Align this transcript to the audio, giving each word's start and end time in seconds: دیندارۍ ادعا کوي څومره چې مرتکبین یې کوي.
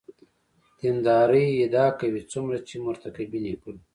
دیندارۍ 0.79 1.47
ادعا 1.63 1.87
کوي 1.99 2.21
څومره 2.31 2.57
چې 2.67 2.75
مرتکبین 2.85 3.43
یې 3.51 3.55
کوي. 3.63 3.81